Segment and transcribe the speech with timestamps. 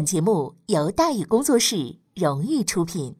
[0.00, 3.19] 本节目由大宇工作室荣誉出品。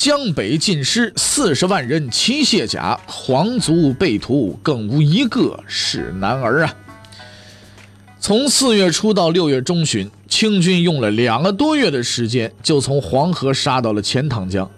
[0.00, 6.74] 江北尽失，四十万人齐卸甲，皇族被屠，更无一个是男儿啊！
[8.18, 14.70] 从四月初到六月中旬，清军用了两个多月的时间，就从黄河杀到了钱塘江，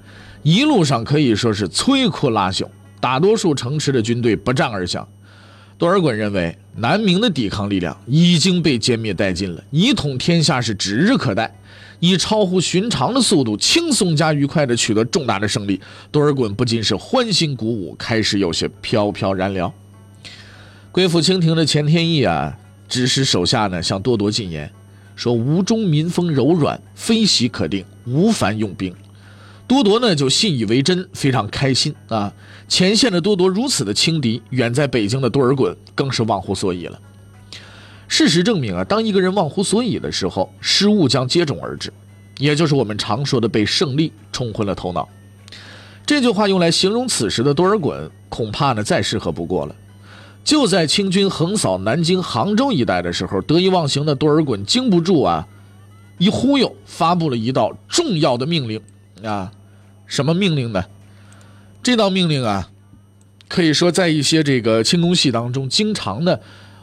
[0.42, 2.66] 一路上可以说是摧枯拉朽，
[2.98, 5.06] 大多数城池的军队不战而降。
[5.78, 11.54] 多尔衮认为，南明的抵抗力量已经被歼灭殆尽了，一统天下是指日可待。
[12.02, 19.72] 以超乎寻常的速度，轻松加愉快地取得重大的胜利，多尔衮不禁是欢欣鼓舞，开始有些飘飘然了。
[20.90, 22.58] 归附清廷的钱天益啊，
[22.88, 24.68] 指使手下呢向多铎进言，
[25.14, 28.92] 说吴中民风柔软，非喜可定，无烦用兵。
[29.68, 32.34] 多铎呢就信以为真，非常开心啊。
[32.66, 37.00] 前线的多铎如此的轻敌，远在北京的多尔衮更是忘乎所以了。
[38.14, 41.90] 事实证明啊，当一个人忘乎所以的时候，失误将接踵而至，
[42.36, 45.08] 也就是我们常说的被胜利冲昏了头脑。
[46.04, 49.74] 这句话用来形容此时的多尔衮，恐怕呢再适合不过了。
[50.44, 55.48] 就在清军横扫南京、杭州一带的时候，得意忘形的多尔衮经不住啊
[56.18, 58.78] 一忽悠，发布了一道重要的命令
[59.24, 59.50] 啊，
[60.04, 60.84] 什么命令呢？
[61.82, 62.68] 这道命令啊，
[63.48, 66.42] 可以说在一些这个清宫戏当中，经常的。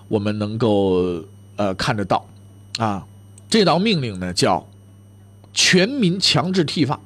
[0.09, 1.23] 我们能够
[1.55, 2.25] 呃看得到，
[2.77, 3.07] 啊，
[3.47, 4.67] 这道命令呢叫
[5.53, 6.99] 全民强制剃发，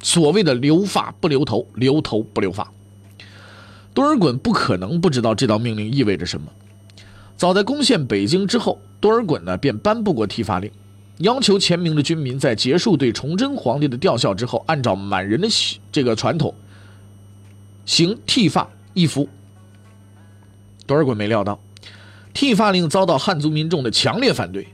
[0.00, 2.72] 所谓的留发不留头，留头不留发。
[3.92, 6.46] 多尔衮不可能不知道这道命令意味着什么。
[7.36, 10.70] 早在攻陷北京之后，多尔衮呢便颁布过剃发令，
[11.18, 15.48] 要求前明的军民在结束对崇祯皇帝的吊孝之后，按照满人的
[15.90, 16.54] 这个传统
[17.84, 19.28] 行剃发易服。
[20.86, 21.58] 多尔衮没料到。
[22.34, 24.66] 剃发令遭到汉族民众的强烈反对，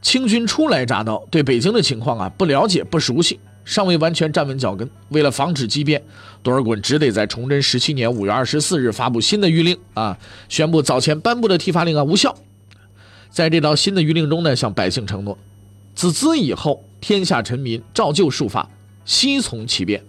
[0.00, 4.88] 清军初来乍到，对北京的情况啊不了解不熟悉，尚未完全站稳脚跟。
[5.08, 6.02] 为了防止激变，
[6.42, 10.16] 多尔衮只得在崇祯十七年五月二十四日发布新的谕令啊，
[10.48, 12.34] 宣布早前颁布的剃发令啊无效。
[13.28, 15.36] 在这道新的谕令中呢，向百姓承诺，
[15.96, 18.70] 自此以后，天下臣民照旧束发，
[19.04, 20.00] 悉从其便。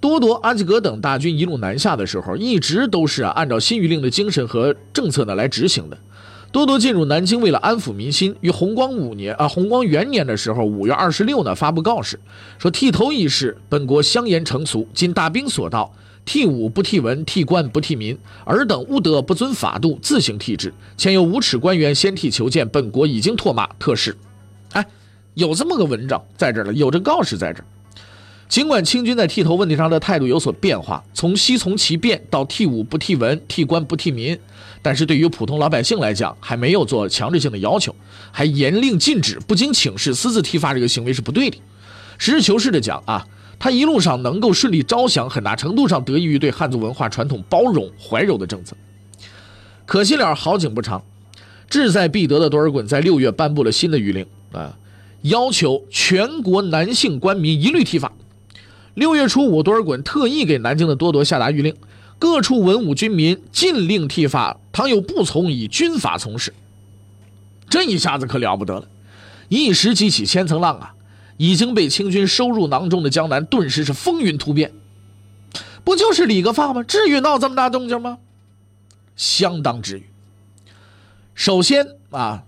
[0.00, 5.98] 多铎、阿济格等大军一路南下的时候，一直都是啊按照新谕令的精神和政策呢来执行的。
[6.50, 12.18] 多铎进入南京，为了安抚民心，于弘光五年啊弘光元年的时候，五月二十六呢发布告示，
[12.58, 15.92] 说剃头一事，本国相言成俗，今大兵所到，
[16.24, 20.72] 剃武不剃文，剃官不剃民，尔等无德不遵法度，自行剃之。
[20.96, 24.16] 前有无耻官员先替求见，本国已经唾骂特使。
[24.72, 24.84] 哎，
[25.34, 27.64] 有这么个文章在这儿了，有这告示在这儿。
[28.50, 34.36] 尽管清军在剃头问题上的态度有所变化，从西从其变到剃武不剃文、剃官不剃民，
[34.82, 37.94] 但是对于普通老百姓来讲，还没有做强制性的要求，
[38.32, 41.56] 还严令禁止不经请示私自剃发这个行为是不对的。
[42.18, 43.24] 实事求是的讲啊，
[43.56, 48.76] 他一路上能够顺利招降，很大程度上得益于对汉族文化传统包容怀柔的政策。
[49.86, 51.04] 可惜了，好景不长，
[51.68, 54.76] 志在必得的多尔衮在六月颁布了新的谕令啊，
[55.22, 58.10] 要求全国男性官民一律剃发。
[58.94, 61.74] 六月初五，多尔衮特意给南京的多铎下达谕令：
[62.18, 66.52] 各处文武军民禁令剃发，倘有不从，以军法从事。
[67.68, 68.88] 这一下子可了不得了，
[69.48, 70.94] 一时激起千层浪啊！
[71.36, 74.72] 已经被清军收入囊中的江南，顿时是风云突变。
[75.84, 76.82] 不就是理个发吗？
[76.82, 78.18] 至于闹这么大动静吗？
[79.16, 80.06] 相当至于。
[81.34, 82.44] 首先啊，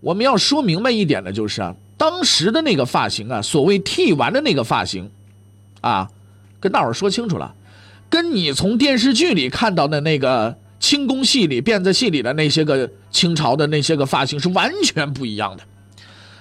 [0.00, 1.74] 我们要说明白一点的就是啊。
[2.02, 5.08] 当时的那个发型啊，所谓剃完的那个发型，
[5.82, 6.10] 啊，
[6.58, 7.54] 跟大伙说清楚了，
[8.10, 15.62] 跟你从电视剧里看到的那个清宫戏里、辫子戏里的那些个清朝的那些个发型是完全不一样的。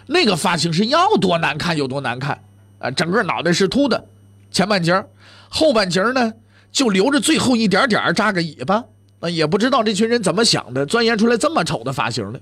[0.08, 2.44] 那个发型是要多难看有多难看
[2.80, 2.90] 啊！
[2.90, 4.04] 整个脑袋是秃的，
[4.50, 5.06] 前半截
[5.48, 6.34] 后半截呢
[6.72, 8.84] 就留着最后一点点扎个尾巴，
[9.20, 12.42] 那也不知道这群人怎么想的，钻研出来这么丑的发型的。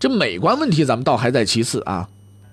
[0.00, 2.06] 这美观问题咱们倒还在其次啊，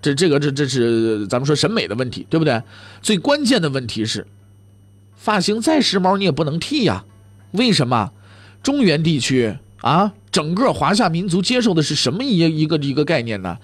[0.03, 2.61] 这这个这这是咱们说审美的问题，对不对？
[3.01, 4.27] 最关键的问题是，
[5.15, 7.05] 发型再时髦你也不能剃呀。
[7.51, 8.11] 为什么？
[8.61, 13.57] 中原地区啊，整个华夏民族接受的是什么一一个一个概念呢？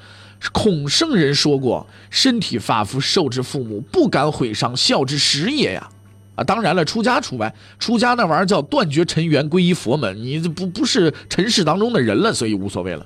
[0.53, 5.89] 孔圣人说过：“身体发肤受之父母，不敢毁伤，孝之始也呀。”
[6.36, 7.53] 啊，当然了，出家除外。
[7.77, 13.06] 出家那玩意儿叫断绝尘缘，皈依佛门，你不不是尘世当中的人了，所以无所谓了。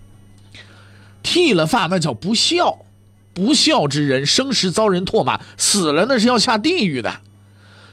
[1.24, 2.86] 剃了发那叫不孝，
[3.34, 7.22] 不孝之人生时遭人唾骂，死了那是要下地狱的。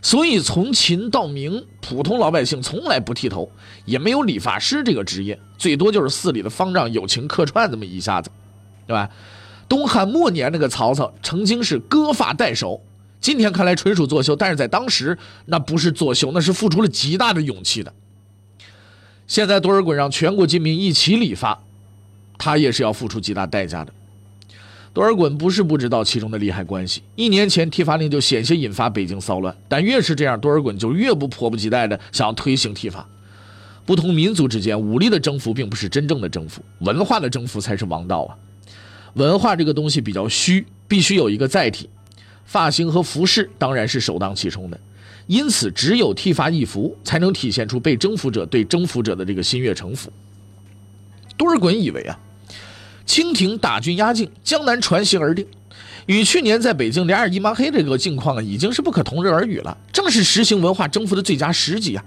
[0.02, 3.50] 所以从秦到明，普通老百姓从来不剃头，
[3.84, 8.30] 也没有理发师这个职业，最多就是寺里的方丈友情客串这么一下子，
[8.86, 9.10] 对吧？
[9.68, 12.82] 东汉末年那个曹操曾经是割发代首，
[13.20, 15.16] 今天看来纯属作秀，但是在当时
[15.46, 17.92] 那不是作秀，那是付出了极大的勇气的。
[19.26, 21.62] 现在多尔衮让全国军民一起理发，
[22.38, 23.92] 他也是要付出极大代价的。
[24.92, 33.06] 多尔衮不是不知道其中的利害关系，一年前剃发令就险些引发北京骚乱，但越是这样，多尔衮就越不迫不及待的想要推行剃发。
[33.86, 38.36] 不同民族之间武力的征服并不是真正的征服，文化的征服才是王道啊！
[39.14, 41.88] 文化这个东西比较虚，必须有一个载体，
[42.44, 44.80] 发型和服饰当然是首当其冲的，
[45.28, 50.12] 因此只有剃发易服，才能体现出被征服者对征服者的这个心悦诚服。
[51.36, 52.18] 多尔衮以为啊。
[53.10, 55.44] 清廷大军压境，江南传檄而定，
[56.06, 59.76] 与去年在北京两眼一抹黑这个境况啊已经是不可同日而语了。
[59.92, 62.04] 正是实行文化征服的最佳时机啊！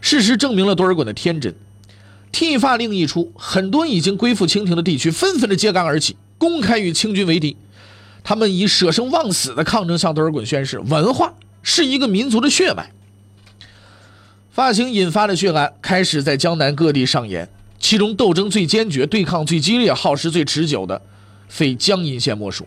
[0.00, 1.54] 事实证明了多尔衮的天真。
[2.32, 7.54] 剃发令一出，很多已经归附清廷的地区纷纷的揭竿而起，公开与清军为敌。
[8.24, 12.90] 他们以舍生忘死的抗争向多尔衮宣誓：文化是一个民族的血脉。
[14.50, 17.50] 发型引发的血案开始在江南各地上演。
[17.82, 21.02] 其中斗争最坚决、对抗最激烈、耗时最持久的，
[21.48, 22.66] 非江阴县莫属。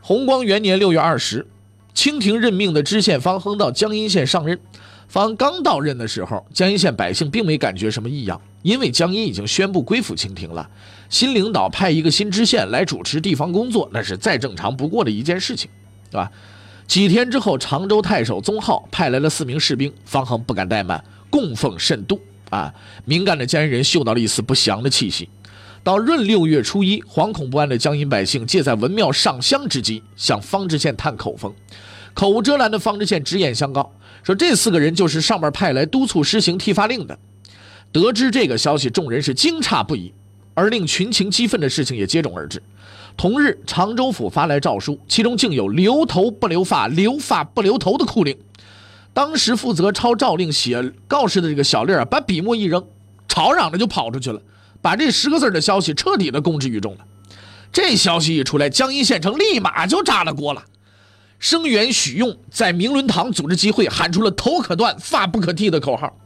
[0.00, 1.46] 弘光元年六月二十，
[1.94, 4.58] 清廷任命的知县方亨到江阴县上任。
[5.06, 10.68] 方刚到任的时候，江阴县百姓并没感觉什么异样，因为江阴已经宣布归附清廷了。
[11.10, 15.68] 新领导派一个新知县来主持地方工作，那是再正常不过的一件事情，
[16.10, 16.30] 对吧？
[16.86, 22.18] 几天之后，常州太守宗浩派来了四名士兵，方亨不敢怠慢，供奉甚度。
[22.50, 22.72] 啊！
[23.04, 25.28] 敏感的江阴人嗅到了一丝不祥的气息。
[25.82, 31.50] 到闰六月初一，惶恐不安的江阴百姓借在文庙上香之机，向方知县探口风。
[32.12, 33.90] 口无遮拦的方知县直言相告，
[34.22, 37.18] 说这四个人就是上面派来督促施行剃发令的。
[37.92, 40.12] 得知这个消息，众人是惊诧不已，
[40.52, 42.62] 而令群情激愤的事情也接踵而至。
[43.16, 48.36] 同日，常州府发来诏书，其中竟有留头不留发、留发不留头的酷令。
[49.12, 52.86] 当时负责抄诏令、写告示的这个小吏啊，把笔墨一扔，
[53.28, 54.40] 吵嚷着就跑出去了，
[54.80, 57.00] 把这十个字的消息彻底的公之于众了。
[57.72, 60.64] 这消息一出来，江阴县城立马就炸了锅了。
[61.38, 66.16] 声援许用在明伦堂组织集会，喊出了“头可断，发不可剃”的口号，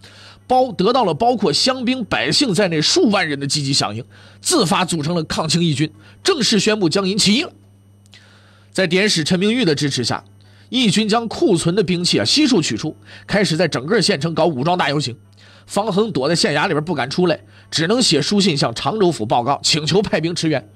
[0.47, 4.05] 包得到了包括乡兵、百姓在内数万人的积极响应，
[4.41, 5.91] 自发组成了抗清义军，
[6.23, 7.53] 正式宣布江阴起义了。
[8.73, 10.25] 在典史陈明玉的支持下。
[10.69, 12.97] 义军将库存的兵器啊悉数取出，
[13.27, 15.17] 开始在整个县城搞武装大游行。
[15.67, 17.41] 方恒躲在县衙里边不敢出来，
[17.71, 20.69] 只能写书信向常州府报告，请求派兵驰援。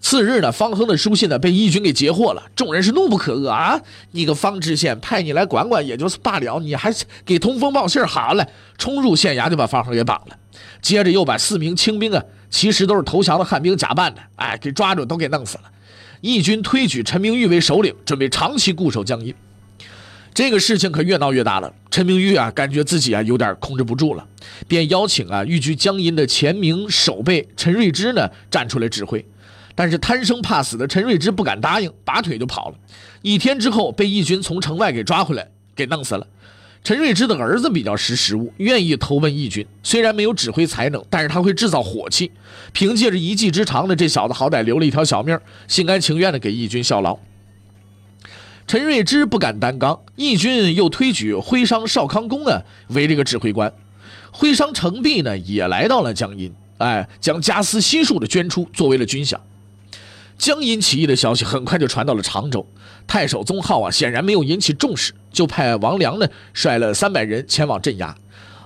[0.00, 3.80] 次日呢，方恒的书信呢被义军给截获了，众人是怒不可遏啊！
[4.12, 8.46] 你个方知县，派你来管管也就是罢了，你还给通风报信好了，
[8.78, 10.36] 冲入县衙就把方恒给绑了。
[10.80, 15.64] 接着又把四名清兵啊，其实都是投降的汉兵假扮的，哎，给抓住都给弄死了。
[16.20, 19.34] 义军推举陈明玉为首领，准备长期固守江阴。
[20.34, 21.72] 这个事情可越闹越大了。
[21.90, 24.26] 陈明玉啊，感觉自己啊有点控制不住了，
[24.68, 29.24] 便邀请啊寓居江阴的前明守备陈瑞之呢站出来指挥。
[29.74, 32.76] 但是贪生怕死的陈瑞之不敢答应，拔腿就跑了。
[33.22, 36.26] 一天之后，被义军从城外给抓回来，给弄死了。
[36.84, 39.66] 陈瑞之的儿子比较识时务，愿意投奔义军。
[39.82, 42.30] 虽然没有指挥才能，但是他会制造火器。
[42.72, 47.18] 凭借着一技之长的这小子，好歹留了一条小命，心甘情愿的给义军效劳。
[48.66, 53.72] 陈瑞之不敢担纲，义军又推举徽商邵康公啊为这个指挥官。
[54.30, 59.36] 徽商程璧呢也来到了江阴，哎，将家私悉数的捐出，作为了军饷。
[60.36, 62.64] 江阴起义的消息很快就传到了常州，
[63.08, 65.12] 太守宗浩啊显然没有引起重视。
[65.32, 68.14] 就派王良呢，率了三百人前往镇压。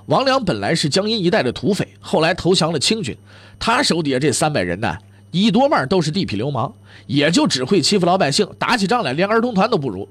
[0.07, 3.17] 王良本来是江阴一带的土匪，后来投降了清军。
[3.59, 4.97] 他手底下这三百人呢，
[5.31, 6.73] 一多半都是地痞流氓，
[7.07, 10.09] 也就只会欺负老百姓，打起仗来连儿童团都不如。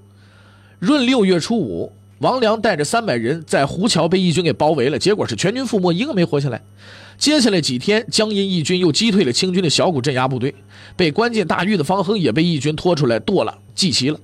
[0.79, 6.61] 闰六月初五，王良带着三百人在胡桥被义军给包围了，结果是全军覆没，一个没活下来。
[7.17, 10.55] 接下来几天，江阴义军又击退了清军的小股镇压部队，
[10.95, 14.19] 被关进大狱的方亨也被义军拖出来剁了，祭旗了。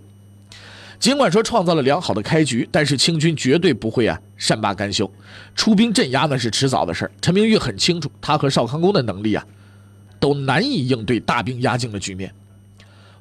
[1.00, 5.12] 尽管说创造了良好的开局，但是清军绝对不会啊善罢甘休，
[5.56, 9.44] 出兵镇压那是迟早的事陈明玉很清楚，他和少康公的能力啊，
[10.20, 12.32] 都难以应对大兵压境的局面。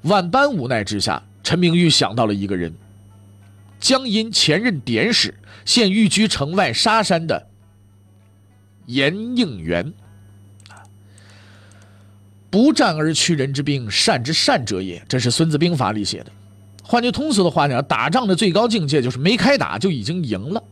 [0.03, 2.71] 万般无奈之下，陈明玉想到了一个人。
[3.81, 7.47] 江阴前任典史，现寓居城外沙山的
[8.85, 9.91] 严应元，
[12.57, 15.05] 不战而屈人之兵，善之善者也。
[15.07, 16.33] 这是《孙子兵法》里写的。
[16.83, 20.63] 换句通俗的话讲，打仗的最高境界就是没开打就已经赢了。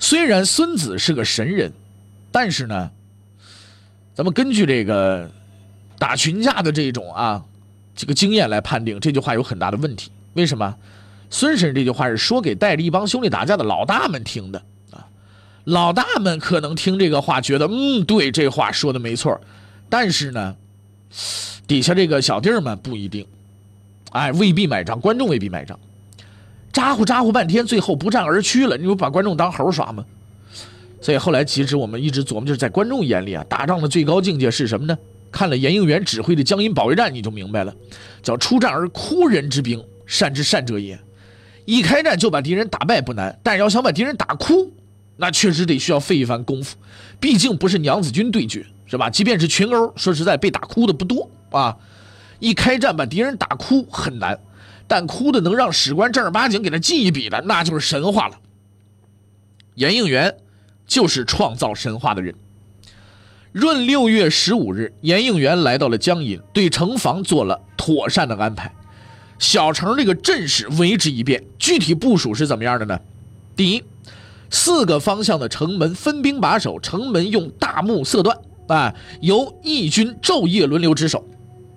[0.00, 1.72] 虽然孙子是个神人，
[2.32, 2.90] 但是呢，
[4.12, 5.30] 咱们根据这个
[6.00, 7.44] 打群架的这种啊
[7.94, 10.10] 这个经验来判定，这句话有很大的问题。
[10.32, 10.74] 为什么？
[11.30, 14.60] 孙神这句话是说给带着一帮兄弟打架的老大们听的
[14.90, 15.06] 啊，
[15.62, 19.40] 老大们可能听这个话觉得嗯对，这话说的没错，
[19.88, 20.56] 但是呢，
[21.66, 23.26] 底下这个小弟们不一定，
[24.10, 25.78] 哎，未必买账，观众未必买账，
[26.72, 30.04] 咋呼咋呼半天，最后不战而屈了，你不把观众当猴耍吗？
[31.00, 34.96] 所以后来其实我们一直琢磨，就是在观众眼里啊，打仗的最高境界是什么呢？
[35.30, 37.74] 看了严应元指挥的江阴保卫战，你就明白了，
[38.22, 40.98] 叫出战而哭人之兵，善之善者也。
[41.64, 44.70] 一开战就把敌人打败不难，但要想把敌人打哭，
[45.16, 46.76] 那确实得需要费一番功夫。
[47.18, 49.08] 毕竟不是娘子军对决，是吧？
[49.08, 51.74] 即便是群殴，说实在被打哭的不多啊。
[52.40, 54.38] 一开战把敌人打哭很难，
[54.86, 58.38] 但哭的能让史官正儿八经给他记一笔的，那就是神话了。
[59.76, 60.36] 严应元
[60.86, 62.34] 就是创造神话的人。
[63.52, 68.70] 闰六月十五日，严应元来到了江阴，对城防做了妥善的安排。
[69.38, 73.00] 小城这个阵势为之一变，具体部署是怎么样的呢？
[73.56, 73.82] 第一，
[74.50, 78.36] 四个方向的城门分兵把守，城门用大木色断，
[78.68, 81.24] 啊，由义军昼夜轮流值守。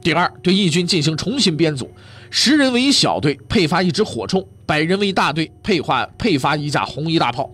[0.01, 1.89] 第二，对义军进行重新编组，
[2.29, 7.51] 十人为一小队，配发一支火铳；百人为一大队，配发配发一架红衣大炮。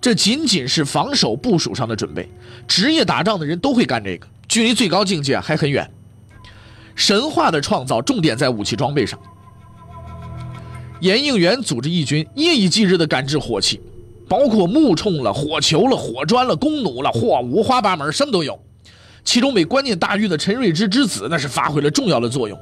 [0.00, 2.28] 这仅仅是防守部署上的准备，
[2.66, 5.88] 职业打仗的人都会干这个，距离最高境界还很远。
[6.94, 9.18] 神话的创造重点在武器装备上。
[11.00, 13.80] 严应元组织义军夜以继日地赶制火器，
[14.28, 18.58] 包括木铳了、火球了、火砖了、弓弩了，嚯，五花八门，什么都有。
[19.24, 22.58] 其中被关进大狱的陈瑞之之子，那是发挥了重要的作用。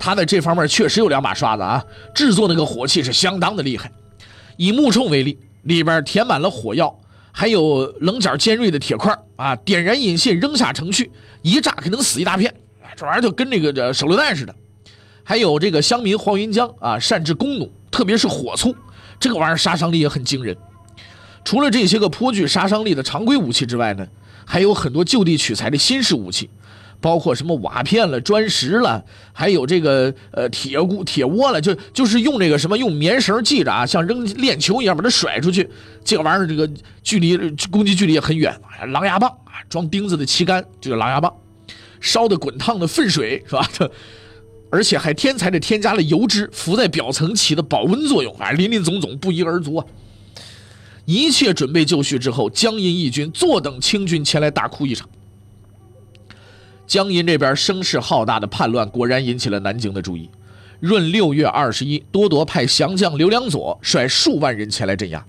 [0.00, 1.84] 他在这方面确实有两把刷子啊，
[2.14, 3.90] 制作那个火器是相当的厉害。
[4.56, 6.98] 以木铳为例，里边填满了火药，
[7.30, 11.10] 还有棱角尖锐的铁块啊，点燃引线，扔下城去，
[11.42, 12.52] 一炸可能死一大片。
[12.96, 14.52] 这玩意儿就跟这个手榴弹似的，
[15.22, 18.74] 还有这个乡民黄云江啊，善制弓弩，特别是火簇，
[19.20, 20.56] 这个玩意儿杀伤力也很惊人。
[21.48, 24.06] 除了这些个颇具杀伤力的常规武器之外呢，
[24.44, 26.50] 还有很多就地取材的新式武器，
[27.00, 29.02] 包括什么瓦片了、砖石了，
[29.32, 35.66] 还有这个呃铁锅、铁窝了，就就是用这个什么用棉绳系着啊，像扔链球一样把它甩出去，
[36.04, 36.70] 这个玩意儿这个
[37.02, 37.34] 距离
[37.70, 38.54] 攻击距离也很远。
[38.88, 41.32] 狼牙棒啊，装钉子的旗杆，这个狼牙棒。
[41.98, 43.66] 烧的滚烫的粪水是吧？
[44.70, 49.86] 而且还天才的添加了油脂，浮在表层起的保温作用，反正林林总总不一而足啊。
[51.08, 55.08] 一切准备就绪之后，江阴义军坐等清军前来大哭一场。
[56.86, 60.28] 江阴这边声势浩大的叛乱果然引起了南京的注意。
[60.80, 65.24] 闰六月二十一，多铎派降将刘良佐率数万人前来镇压。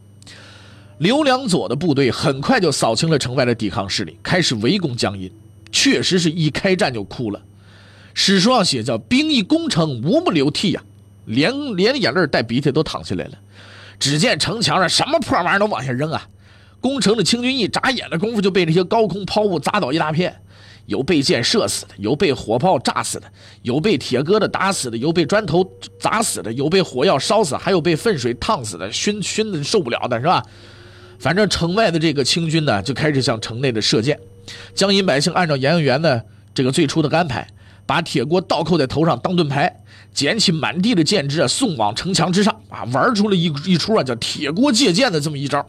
[0.98, 5.32] 刘良佐的部队很快就扫清了城外的抵抗势力，开始围攻江阴。
[5.72, 7.42] 确实是一开战就哭了，
[8.14, 10.84] 史书上写叫兵一攻城，无不流涕呀，
[11.24, 13.38] 连连眼泪带鼻涕都淌下来了。
[14.00, 16.28] 只见城墙上什么破玩意儿都往下扔啊！
[16.80, 20.34] 攻城的清军一眨眼的功夫就被这些高空抛物砸倒一大片，
[20.86, 23.28] 有被箭射死的，有被火炮炸死的，
[23.62, 30.42] 有被铁疙瘩打死的，有被砖头砸死的，有被火药烧死，还有被粪水烫死的，熏熏的受不了的是吧？
[31.20, 34.18] 反正城外的这个清军呢，就开始向城内的射箭。
[34.74, 37.46] 江阴百姓按照严应元的这个最初的安排，
[37.86, 39.82] 把铁锅倒扣在头上当盾牌，
[40.14, 45.66] 捡起满地的箭支啊，送往城墙之上啊，玩出了一一出啊，叫铁锅借箭的这么一招。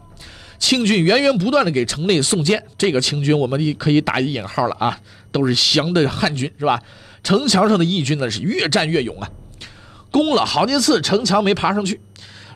[0.59, 4.99] 清军源源不断的给城内送箭，这个清军我们可以打一引号了啊，
[5.31, 6.81] 都是降的汉军是吧？
[7.23, 9.29] 城墙上的义军呢是越战越勇啊，
[10.11, 11.99] 攻了好几次城墙没爬上去，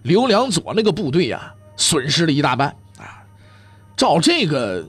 [0.03, 3.23] 刘良佐那个部队呀损失了一大半啊，
[3.95, 4.87] 照这个。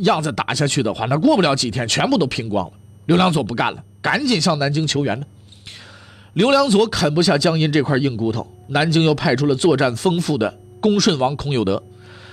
[0.00, 2.72] 样子打下去的话，那过不了几天，全部都拼光了。
[3.06, 5.26] 刘良佐不干了，赶紧向南京求援呢。
[6.34, 11.82] 刘良佐啃不下江阴这块硬骨头，南京又派出了作战丰富的恭顺王孔有德，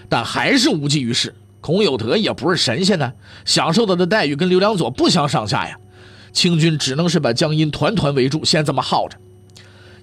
[0.10, 1.34] 但还是无济于事。
[1.62, 3.14] 孔有德也不是神仙呢，
[3.46, 5.78] 享受到的待遇跟刘良佐不相上下呀。
[6.34, 9.18] 清军只能是把江阴团团围住，先这么耗着。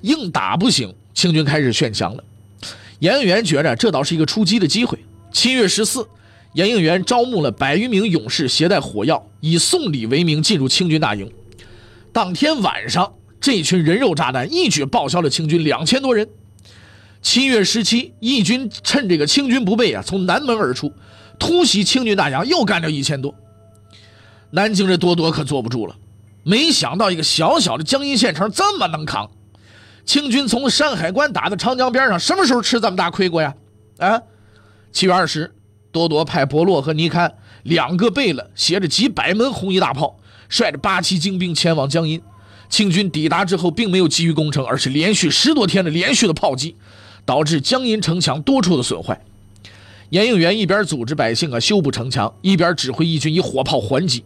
[0.01, 2.25] 硬打不行，清军开始炫降了。
[2.99, 4.99] 严应元觉着这倒是一个出击的机会。
[5.31, 6.09] 七月十四，
[6.55, 11.31] 严应元招募了百余名勇士，携带火药，以送礼为名进入清军大营。
[12.11, 13.13] 当天晚上。
[13.43, 16.27] 这群人肉炸弹一举报销了清军两千多人。
[17.21, 20.93] 七月十七，义军趁这个清军不备啊，从南门而出，
[21.39, 23.35] 突袭清军大营，又干掉一千多。
[24.51, 25.97] 南京这多多可坐不住了，
[26.45, 29.29] 没想到一个小小的江阴县城这么能扛。
[30.05, 33.55] 清军从山海关打到长江边上，什么时候吃这么大亏过呀？
[33.99, 34.23] 啊！
[34.93, 35.53] 七月二十，
[35.91, 37.35] 多多派伯洛和尼堪
[37.65, 40.19] 两个贝勒，携着几百门红衣大炮，
[40.49, 42.23] 率着八旗精兵前往江阴。
[42.73, 46.75] 清军抵达之后，并没有急于攻城，而是连续十多天的连续的炮击，
[47.27, 49.23] 导致江阴城墙多处的损坏。
[50.09, 54.25] 严应元一边组织百姓啊修补城墙，一边指挥义军以火炮还击。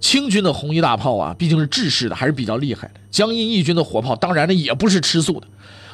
[0.00, 2.94] 清军的红衣大炮啊，毕竟是制式的，还是比较厉害的。
[3.12, 5.46] 江阴义军的火炮，当然呢也不是吃素的，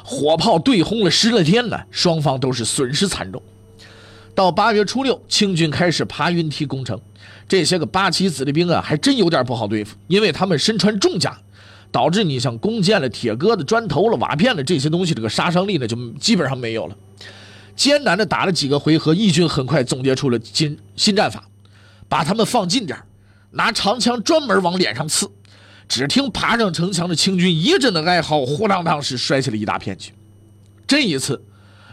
[0.03, 3.39] 火炮对轰了十来天呢，双方都是损失惨重。
[4.33, 6.99] 到八月初六，清军开始爬云梯攻城，
[7.47, 11.39] 这些个八旗子弟兵啊，还真有点不好对付，因为他们身穿重甲。
[11.91, 16.95] 导致你像弓箭了、铁疙瘩、砖头了、瓦片了这些东西，这个杀伤力呢就基本上没有了。
[17.75, 21.47] 艰难的打了几个回合，义军很快总结出了新新战法，
[22.07, 22.99] 把他们放近点
[23.51, 25.31] 拿长枪专门往脸上刺。
[25.87, 30.13] 只听爬上城墙的清军一阵的哀嚎，呼啷当时摔下了一大片去。
[30.85, 31.41] 这一次，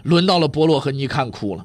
[0.03, 1.65] 轮到了伯洛和尼看哭了。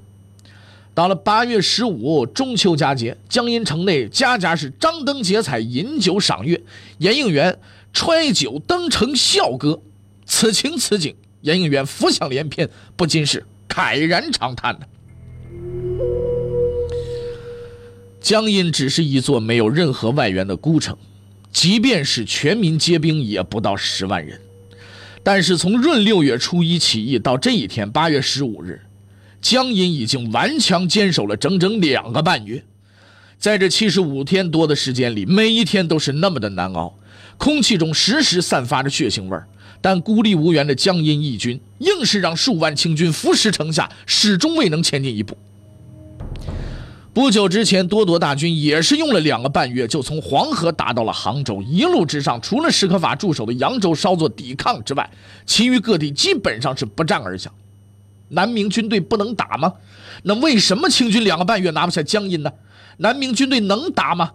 [0.93, 6.61] 到了八月十五中秋佳节，江阴城内家家是张灯结彩，饮酒赏月。
[6.99, 7.57] 严应元。
[7.93, 9.81] 揣酒登城笑歌，
[10.25, 14.85] 此情此景，严应元浮想联翩，不禁是慨然长叹呢。
[18.21, 20.97] 江阴只是一座没有任何外援的孤城，
[21.51, 24.39] 即便是全民皆兵，也不到十万人。
[25.23, 28.81] 但是从闰六月初一起义到这一天八月十五日，
[29.41, 32.63] 江阴已经顽强坚守了整整两个半月。
[33.37, 36.99] 在这七十五天多的时间里，每一天都是那么的难熬。
[37.41, 39.47] 空气中时时散发着血腥味儿，
[39.81, 45.35] 但孤立无援的江阴义军硬是让数万清军伏尸城下，始终未能前进一步。
[47.11, 51.63] 不久之前，多铎大军也是用了两个半月，就从黄河打到了杭州。
[51.63, 55.09] 一路之上，除了史可法驻守的扬州稍作抵抗之外，
[55.47, 57.51] 其余各地基本上是不战而降。
[58.29, 59.73] 南明军队不能打吗？
[60.21, 62.51] 那为什么清军两个半月拿不下江阴呢？
[62.97, 64.33] 南明军队能打吗？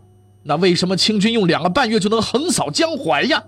[0.48, 3.42] 那为什么清军用两个半月就能横扫江淮呀？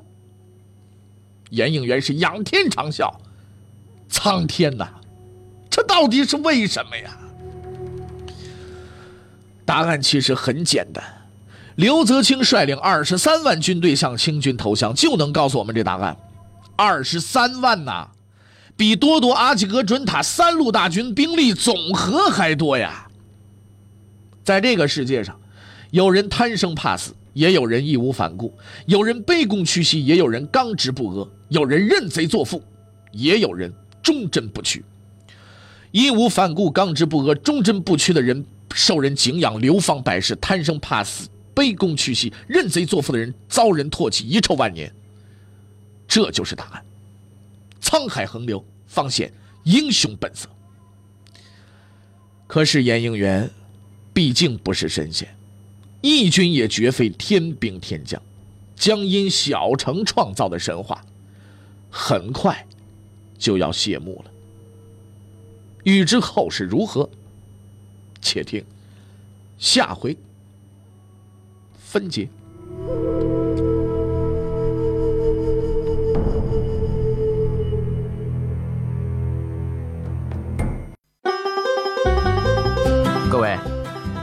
[1.51, 3.09] 严应元是仰天长啸
[4.11, 4.89] ：“苍天呐，
[5.71, 7.17] 这到底是为什么呀？”
[9.65, 11.05] 答案其实很简单，
[11.77, 16.17] 刘泽清率领二十三万军队向清军投降，就能告诉我们这答案。
[16.75, 18.09] 二十三万呐，
[18.77, 23.07] 比多铎、阿济格准塔三路大军兵力总和还多呀！
[24.43, 25.39] 在这个世界上。
[25.91, 28.53] 有人贪生怕死，也有人义无反顾；
[28.87, 32.63] 有人卑躬屈膝，也有人刚直不阿；有人认贼作父，
[33.13, 33.73] 也有人
[34.03, 34.85] 忠贞不屈。
[35.91, 44.93] 义无反顾、刚直不阿、忠贞不屈的人受人敬仰，流芳百世；贪生怕死、卑躬屈膝、认贼作父的人遭人唾弃，遗臭万年。
[46.07, 46.85] 这就是答案。
[47.81, 49.33] 沧海横流，方显
[49.65, 50.49] 英雄本色。
[52.47, 53.51] 可是严应元，
[54.13, 55.38] 毕竟不是神仙。
[56.01, 58.23] 义军也绝非天兵天将，
[58.77, 61.05] 江阴小城创造的神话，
[61.91, 62.67] 很快
[63.37, 64.31] 就要谢幕了。
[65.85, 67.09] 欲知后事如何，
[68.21, 68.65] 且听
[69.59, 70.17] 下回
[71.79, 72.29] 分解。